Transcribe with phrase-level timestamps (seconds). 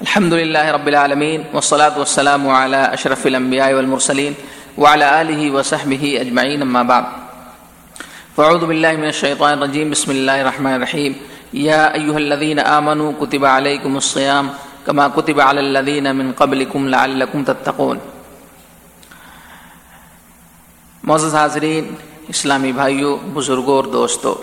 [0.00, 4.34] الحمد لله رب العالمين والصلاة والسلام على أشرف الأنبياء والمرسلين
[4.78, 7.04] وعلى آله وصحبه أجمعين أما بعد.
[8.36, 9.90] فأعوذ بالله من الشيطان الرجيم.
[9.90, 11.12] بسم الله الرحمن الرحيم.
[11.52, 14.50] يا أيها الذين آمنوا كتب عليكم الصيام
[14.86, 17.98] كما كتب على الذين من قبلكم لعلكم تتقون.
[21.04, 21.94] معزز حاضرین،
[22.28, 24.34] اسلامی بھائیوں بزرگوں اور دوستوں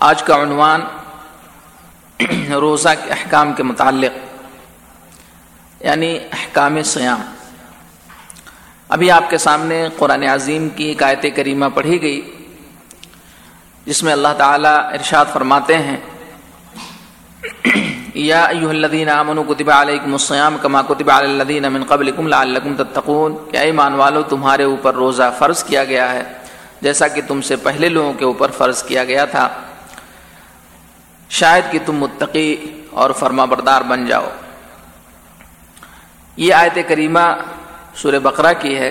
[0.00, 0.80] آج کا عنوان
[2.50, 4.28] روزہ کے احکام کے متعلق
[5.80, 7.20] یعنی احکام سیام
[8.88, 12.34] ابھی آپ کے سامنے قرآن عظیم کی ایک آیت کریمہ پڑھی گئی،
[13.84, 15.96] جس میں اللہ تعالیٰ ارشاد فرماتے ہیں،
[18.14, 23.36] یا ایوہ الذین آمنوا کتب علیکم الصیام کما کتب علی الذین من قبلکم لعلکم تتقون۔
[23.50, 26.22] کہ ایمان والو، تمہارے اوپر روزہ فرض کیا گیا ہے؟
[26.80, 29.48] جیسا کہ تم سے پہلے لوگوں کے اوپر فرض کیا گیا تھا۔
[31.28, 32.56] شاید کہ تم متقی
[32.90, 34.28] اور فرما بردار بن جاؤ۔
[36.36, 37.20] یہ آیت کریمہ
[37.94, 38.90] سور بقرہ کی ہے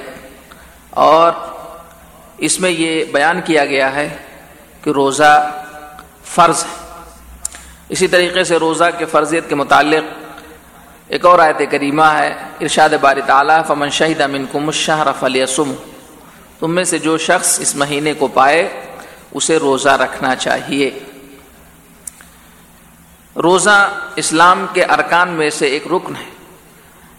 [0.90, 1.32] اور
[2.38, 4.18] اس میں یہ بیان کیا گیا ہے
[4.84, 5.52] کہ روزہ
[6.24, 7.04] فرض ہے۔
[7.90, 10.14] اسی طریقے سے روزہ کے فرضیت کے متعلق
[11.08, 15.74] ایک اور آیت کریمہ ہے، ارشاد بار تعالیٰ، فمن شہید امن کو مشہر فلیسم
[16.60, 18.86] تم میں سے جو شخص اس مہینے کو پائے،
[19.34, 21.00] اسے روزہ رکھنا چاہیے۔
[23.44, 26.30] روزہ اسلام کے ارکان میں سے ایک رکن ہے۔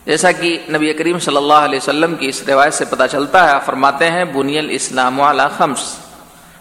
[0.07, 3.57] جیسا کہ نبی کریم صلی اللہ علیہ وسلم کی اس روایت سے پتہ چلتا ہے،
[3.67, 5.99] فرماتے ہیں، بنی الاسلام علی خمس۔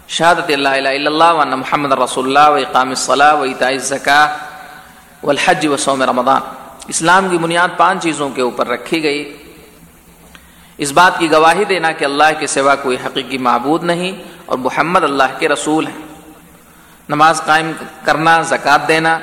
[0.07, 4.37] شہادت اللہ الہ الا اللہ و محمد رسول اللہ و اقام الصلاح و اطاع الزکا
[5.23, 5.31] و
[5.63, 6.41] و سوم رمضان۔
[6.87, 9.37] اسلام کی بنیاد پانچ چیزوں کے اوپر رکھی گئی۔
[10.77, 14.11] اس بات کی گواہی دینا کہ اللہ کے سوا کوئی حقیقی معبود نہیں
[14.45, 16.23] اور محمد اللہ کے رسول ہیں۔
[17.09, 17.71] نماز قائم
[18.03, 19.19] کرنا، زکوٰۃ دینا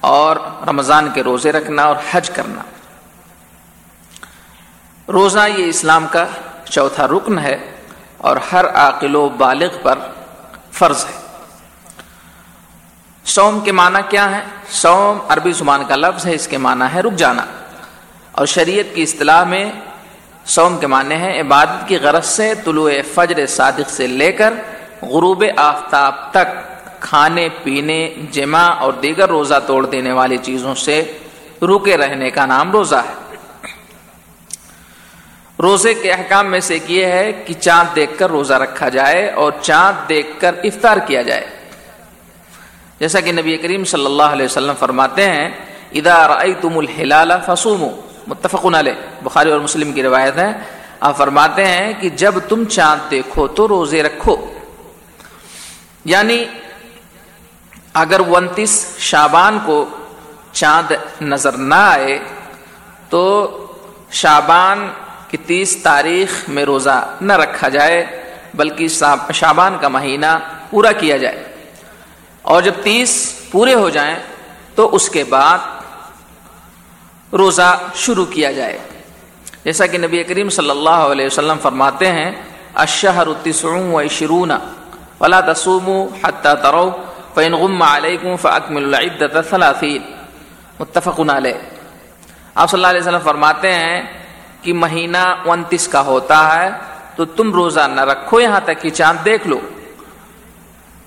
[0.00, 0.36] اور
[0.68, 2.62] رمضان کے روزے رکھنا اور حج کرنا۔
[5.08, 6.26] روزہ یہ اسلام کا
[6.64, 7.70] چوتھا رکن ہے
[8.18, 9.98] اور ہر عاقل و بالغ پر
[10.72, 11.26] فرض ہے۔
[13.24, 17.00] سوم کے معنی کیا ہے سوم عربی زبان کا لفظ ہے، اس کے معنی ہے
[17.00, 17.44] رک جانا۔
[18.32, 19.72] اور شریعت کی اصطلاح میں
[20.44, 24.54] سوم کے معنی ہے عبادت کی غرض سے طلوع فجر صادق سے لے کر
[25.02, 26.75] غروب آفتاب تک۔
[27.08, 31.18] کھانے، پینے، جمع اور دیگر روزہ توڑ دینے والی چیزوں سے
[31.62, 33.14] رکے رہنے کا نام روزہ ہے۔
[35.62, 39.30] روزے کے احکام میں سے ایک یہ ہے کہ چاند دیکھ کر روزہ رکھا جائے
[39.30, 41.46] اور چاند دیکھ کر افطار کیا جائے۔
[43.00, 45.48] جیسا کہ نبی کریم صلی اللہ علیہ وسلم فرماتے ہیں
[45.92, 48.92] ادا تم الحلال فسوم متفق علیہ،
[49.22, 50.52] بخاری اور مسلم کی روایت ہے۔
[51.00, 54.36] آپ فرماتے ہیں کہ جب تم چاند دیکھو تو روزے رکھو۔
[56.04, 56.44] یعنی
[57.98, 59.84] اگر انتیس شابان کو
[60.52, 60.92] چاند
[61.22, 62.18] نظر نہ آئے
[63.08, 63.52] تو
[64.10, 64.90] شابان
[65.28, 68.24] کی تیس تاریخ میں روزہ نہ رکھا جائے،
[68.54, 68.88] بلکہ
[69.32, 70.38] شابان کا مہینہ
[70.70, 71.44] پورا کیا جائے۔
[72.42, 74.16] اور جب تیس پورے ہو جائیں
[74.74, 75.58] تو اس کے بعد
[77.32, 78.78] روزہ شروع کیا جائے۔
[79.64, 82.42] جیسا کہ نبی کریم صلی اللہ علیہ وسلم فرماتے ہیں
[82.74, 84.50] اشہر التسعون و عشرون،
[85.20, 87.05] ولا تصوموا حتى تروا۔
[87.36, 90.02] فإن غم عليكم فأكملوا العدة ثلاثين۔
[90.80, 91.54] متفق علیہ
[92.54, 94.02] آپ صلی اللہ علیہ وسلم فرماتے ہیں
[94.62, 96.70] کہ مہینہ انتیس کا ہوتا ہے
[97.16, 99.60] تو تم روزہ نہ رکھو، یہاں تک کہ چاند دیکھ لو۔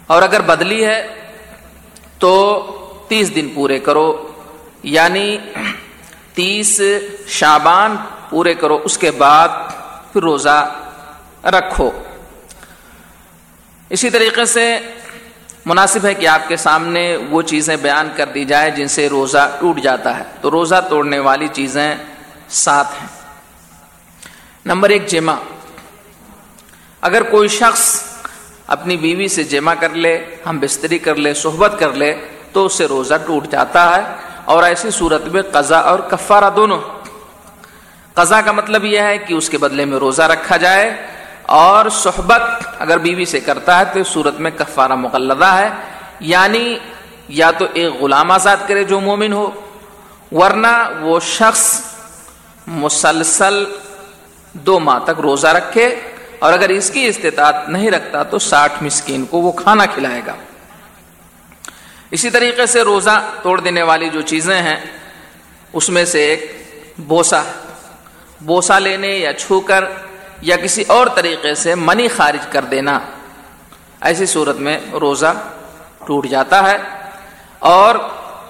[0.08, 1.08] اور اگر بدلی ہے
[2.20, 2.66] تو
[3.08, 4.32] تیس دن پورے کرو۔
[4.84, 5.38] یعنی
[6.34, 6.82] تیس
[7.28, 7.96] شابان
[8.30, 9.50] پورے کرو، اس کے بعد
[10.14, 10.76] پھر روزہ
[11.44, 11.92] رکھو۔
[13.90, 14.80] اسی طریقے سے
[15.66, 19.58] مناسب ہے کہ آپ کے سامنے وہ چیزیں بیان کر دی جائے جن سے روزہ
[19.60, 21.96] ٹوٹ جاتا ہے۔ تو روزہ توڑنے والی چیزیں
[22.50, 23.08] سات ہیں۔
[24.66, 25.36] نمبر ایک، جمع۔
[27.02, 28.04] اگر کوئی شخص
[28.68, 32.74] اپنی بیوی سے جمع کر لے، ہم بستری کر لے، صحبت کر لے، تو اس
[32.74, 34.02] سے روزہ ٹوٹ جاتا ہے۔
[34.46, 36.80] اور ایسی صورت میں قضا اور کفارہ دونوں۔
[38.14, 41.08] قضا کا مطلب یہ ہے کہ اس کے بدلے میں روزہ رکھا جائے
[41.42, 42.42] اور صحبت
[42.80, 45.70] اگر بیوی سے کرتا ہے تو صورت میں کفارہ مقلدہ ہے
[46.20, 46.78] یعنی
[47.28, 49.50] یا تو ایک غلام آزاد کرے جو مومن ہو،
[50.32, 50.68] ورنہ
[51.02, 51.64] وہ شخص
[52.68, 53.64] مسلسل
[54.54, 55.86] دو ماہ تک روزہ رکھے
[56.40, 60.36] اور اگر اس کی استطاعت نہیں رکھتا تو ساٹھ مسکین کو وہ کھانا کھلائے گا۔
[62.12, 64.78] اسی طریقے سے روزہ توڑ دینے والی جو چیزیں ہیں،
[65.74, 66.52] اس میں سے ایک
[67.08, 67.42] بوسا
[68.42, 69.86] بوسا لینے یا چھو کر
[70.42, 73.00] یا کسی اور طریقے سے منی خارج کر دینا۔
[74.02, 75.34] ایسی صورت میں روزہ
[76.08, 76.78] ٹوٹ جاتا ہے
[77.60, 77.96] اور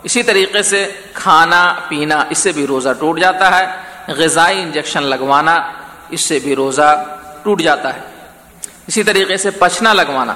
[0.04, 3.66] اسی طریقے سے کھانا، پینا، اس سے بھی روزہ ٹوٹ جاتا ہے۔
[4.08, 5.72] غذائی انجیکشن لگوانا،
[6.10, 7.06] اس سے بھی روزہ
[7.44, 8.00] ٹوٹ جاتا ہے۔
[8.88, 10.34] اسی طریقے سے پچنا لگوانا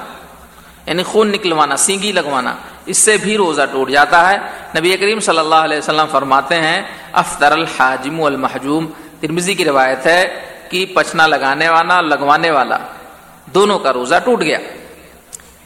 [0.85, 2.55] یعنی خون نکلوانا سینگی لگوانا،
[2.85, 4.37] اس سے بھی روزہ ٹوٹ جاتا ہے۔
[4.77, 6.81] نبی کریم صلی اللہ علیہ وسلم فرماتے ہیں
[7.13, 8.87] افطر الحاجم المحجوم
[9.21, 12.77] ترمزی کی روایت ہے کہ پچنا لگانے والا، لگوانے والا،
[13.45, 14.57] دونوں کا روزہ ٹوٹ گیا۔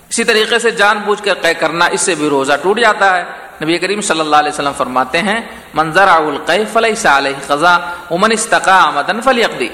[0.10, 3.24] اسی طریقے سے جان بوجھ کر قے کرنا، اس سے بھی روزہ ٹوٹ جاتا ہے۔
[3.62, 5.42] نبی کریم صلی اللہ علیہ وسلم فرماتے ہیں
[5.74, 7.80] منظر القی فلح علیہ خزاں
[8.12, 9.70] امن استقا آمدن فلی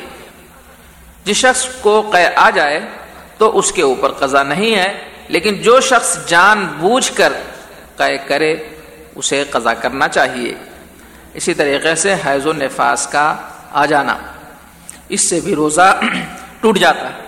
[1.26, 2.80] جس شخص کو قے آ جائے
[3.38, 7.34] تو اس کے اوپر قضا نہیں ہے، لیکن جو شخص جان بوجھ کر
[7.98, 8.56] قے کرے،
[9.16, 10.54] اسے قضا کرنا چاہیے۔
[11.34, 13.36] اسی طریقے سے حیض و نفاس کا
[13.72, 14.18] آ جانا۔
[15.10, 16.00] اس سے بھی روزہ
[16.62, 17.24] ٹوٹ جاتا ہے۔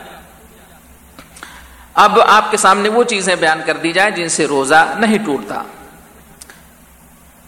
[1.93, 5.63] اب آپ کے سامنے وہ چیزیں بیان کر دی جائیں جن سے روزہ نہیں ٹوٹتا۔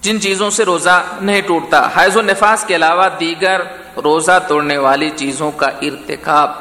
[0.02, 3.62] جن چیزوں سے روزہ نہیں ٹوٹتا۔ حیض و نفاس کے علاوہ دیگر
[4.04, 6.52] روزہ توڑنے والی چیزوں کا ارتکاب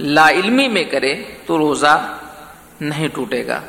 [0.00, 1.14] لا علمی میں کرے
[1.46, 2.16] تو روزہ
[2.80, 3.60] نہیں ٹوٹے گا۔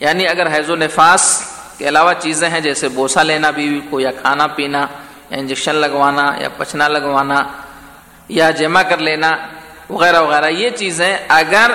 [0.00, 1.42] یعنی اگر حیض و نفاس
[1.78, 4.86] کے علاوہ چیزیں ہیں جیسے بوسا لینا بیوی کو یا کھانا پینا
[5.30, 7.46] یا انجیکشن لگوانا یا پچنا لگوانا
[8.28, 9.36] یا جمع کر لینا،
[9.90, 11.70] وغیرہ وغیرہ، یہ چیزیں اگر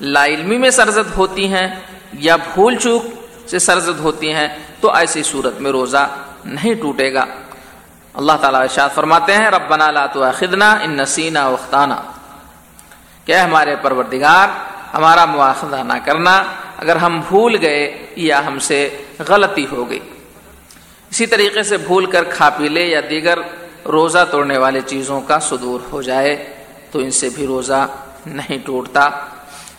[0.00, 1.66] لا علمی میں سرزد ہوتی ہیں
[2.12, 3.02] یا بھول چوک
[3.50, 4.48] سے سرزد ہوتی ہیں،
[4.80, 6.06] تو ایسی صورت میں روزہ
[6.44, 7.24] نہیں ٹوٹے گا۔
[8.14, 11.94] اللہ تعالیٰ ارشاد فرماتے ہیں، ربنا لا تؤاخذنا ان نسینا وختانہ
[13.24, 14.48] کیا ہمارے پروردگار،
[14.94, 16.42] ہمارا مواخذہ نہ کرنا،
[16.76, 18.78] اگر ہم بھول گئے یا ہم سے
[19.28, 20.00] غلطی ہو گئی۔
[21.10, 23.38] اسی طریقے سے بھول کر کھا پی لے یا دیگر
[23.88, 26.34] روزہ توڑنے والے چیزوں کا صدور ہو جائے
[26.92, 27.86] تو ان سے بھی روزہ
[28.26, 29.08] نہیں ٹوٹتا۔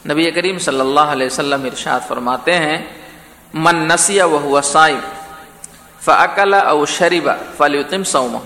[0.09, 2.77] نبی کریم صلی اللہ علیہ وسلم ارشاد فرماتے ہیں،
[3.53, 5.00] من نسیا وہ سائم
[6.01, 8.38] فعقل او شریبا فلیتم سوم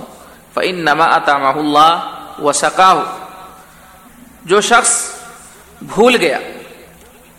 [0.53, 2.51] فعن نما اطام اللہ و
[4.45, 4.93] جو شخص
[5.81, 6.39] بھول گیا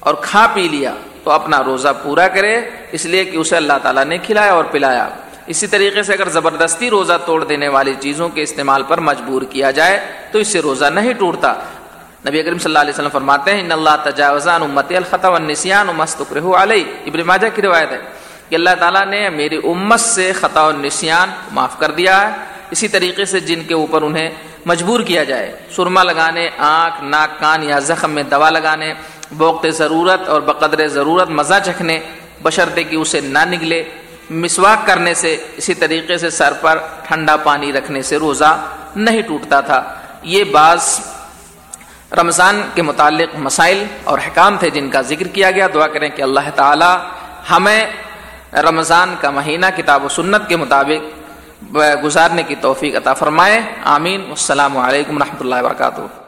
[0.01, 0.93] اور کھا پی لیا
[1.25, 2.55] تو اپنا روزہ پورا کرے،
[2.93, 5.09] اس لیے کہ اسے اللہ تعالیٰ نے کھلایا اور پلایا۔
[5.47, 9.71] اسی طریقے سے اگر زبردستی روزہ توڑ دینے والی چیزوں کے استعمال پر مجبور کیا
[9.71, 10.01] جائے،
[10.33, 11.53] تو اس سے روزہ نہیں ٹوٹتا۔
[12.29, 16.57] نبی اکرم صلی اللہ علیہ وسلم فرماتے ہیں، ان اللہ تجاوزان امت الخطا والنسیان مستقرہ
[16.57, 17.99] علیہ ابن ماجہ کی روایت ہے
[18.49, 22.37] کہ اللہ تعالیٰ نے میری امت سے خطا و نسیان معاف کر دیا ہے۔
[22.71, 24.31] اسی طریقے سے جن کے اوپر انہیں
[24.67, 28.95] مجبور کیا جائے۔ سرما لگانے، آنکھ، ناک، کان یا زخم میں دوا لگانے،
[29.31, 31.99] بوقت ضرورت اور بقدر ضرورت مزہ چکھنے،
[32.43, 33.85] بشرطے کہ اسے نہ نگلے۔
[34.31, 36.79] مسواک کرنے سے، اسی طریقے سے سر پر
[37.09, 41.01] ٹھنڈا پانی رکھنے سے روزہ نہیں ٹوٹتا تھا۔ یہ بعض
[42.13, 46.23] رمضان کے متعلق مسائل اور حکام تھے جن کا ذکر کیا گیا۔ دعا کریں کہ
[46.23, 46.93] اللہ تعالی
[47.51, 47.87] ہمیں
[48.53, 54.77] رمضان کا مہینہ کتاب و سنت کے مطابق گزارنے کی توفیق عطا فرمائے۔ آمین۔ السلام
[54.77, 56.26] علیکم و رحمۃ اللہ وبرکاتہ۔